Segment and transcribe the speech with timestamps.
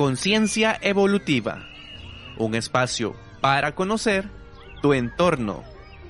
[0.00, 1.58] Conciencia Evolutiva.
[2.38, 4.30] Un espacio para conocer
[4.80, 5.62] tu entorno.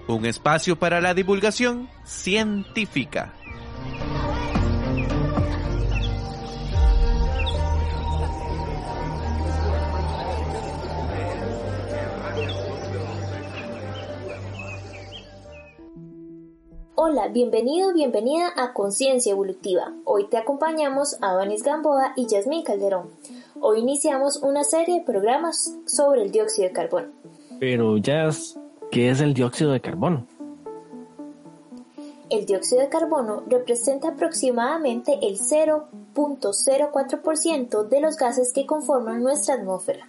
[0.06, 3.34] Un espacio para la divulgación científica.
[16.94, 19.92] Hola, bienvenido, bienvenida a Conciencia Evolutiva.
[20.04, 23.10] Hoy te acompañamos a Adonis Gamboa y Yasmín Calderón.
[23.62, 27.08] Hoy iniciamos una serie de programas sobre el dióxido de carbono.
[27.58, 28.58] Pero Jazz,
[28.90, 30.26] ¿qué es el dióxido de carbono?
[32.30, 40.08] El dióxido de carbono representa aproximadamente el 0.04% de los gases que conforman nuestra atmósfera.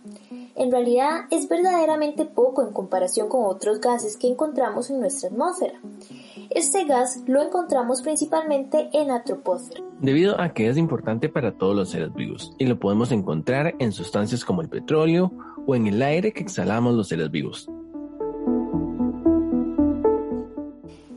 [0.61, 5.81] En realidad es verdaderamente poco en comparación con otros gases que encontramos en nuestra atmósfera.
[6.51, 9.81] Este gas lo encontramos principalmente en la troposfera.
[10.01, 13.91] Debido a que es importante para todos los seres vivos y lo podemos encontrar en
[13.91, 15.31] sustancias como el petróleo
[15.65, 17.67] o en el aire que exhalamos los seres vivos.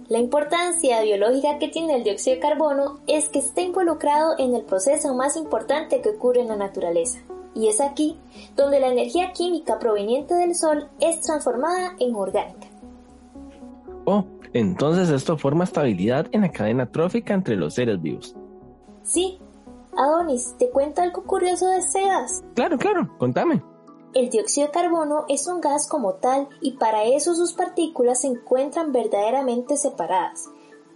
[0.08, 4.64] La importancia biológica que tiene el dióxido de carbono es que está involucrado en el
[4.64, 7.18] proceso más importante que ocurre en la naturaleza.
[7.54, 8.18] Y es aquí
[8.56, 12.68] donde la energía química proveniente del Sol es transformada en orgánica.
[14.04, 18.36] Oh, entonces esto forma estabilidad en la cadena trófica entre los seres vivos.
[19.02, 19.38] Sí.
[19.96, 22.42] Adonis, ¿te cuento algo curioso de este gas?
[22.54, 23.62] Claro, claro, contame.
[24.12, 28.28] El dióxido de carbono es un gas como tal y para eso sus partículas se
[28.28, 30.48] encuentran verdaderamente separadas.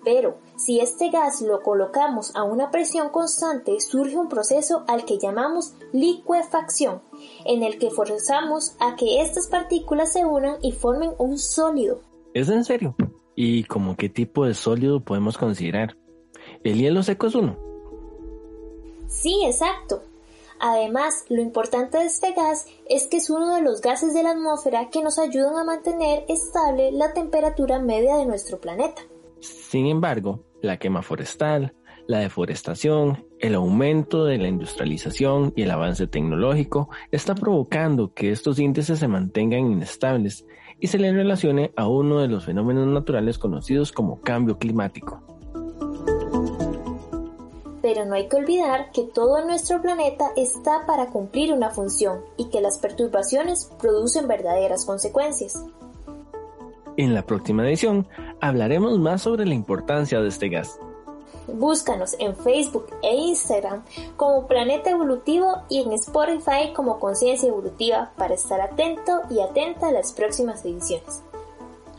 [0.04, 5.18] Pero si este gas lo colocamos a una presión constante, surge un proceso al que
[5.18, 7.02] llamamos licuefacción,
[7.44, 12.00] en el que forzamos a que estas partículas se unan y formen un sólido.
[12.34, 12.94] ¿Es en serio?
[13.34, 15.96] ¿Y como qué tipo de sólido podemos considerar?
[16.64, 17.56] ¿El hielo seco es uno?
[19.06, 20.02] Sí, exacto.
[20.60, 24.30] Además, lo importante de este gas es que es uno de los gases de la
[24.30, 29.02] atmósfera que nos ayudan a mantener estable la temperatura media de nuestro planeta.
[29.40, 31.74] Sin embargo, la quema forestal,
[32.06, 38.58] la deforestación, el aumento de la industrialización y el avance tecnológico está provocando que estos
[38.58, 40.46] índices se mantengan inestables
[40.80, 45.22] y se le relacione a uno de los fenómenos naturales conocidos como cambio climático.
[47.82, 52.48] Pero no hay que olvidar que todo nuestro planeta está para cumplir una función y
[52.48, 55.62] que las perturbaciones producen verdaderas consecuencias.
[56.98, 58.08] En la próxima edición
[58.40, 60.80] hablaremos más sobre la importancia de este gas.
[61.46, 63.84] Búscanos en Facebook e Instagram
[64.16, 69.92] como Planeta Evolutivo y en Spotify como Conciencia Evolutiva para estar atento y atenta a
[69.92, 71.22] las próximas ediciones.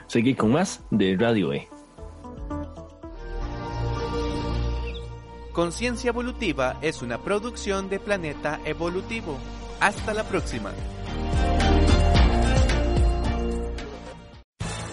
[0.07, 1.69] Seguí con más de Radio E.
[5.53, 9.37] Conciencia Evolutiva es una producción de Planeta Evolutivo.
[9.79, 10.73] Hasta la próxima.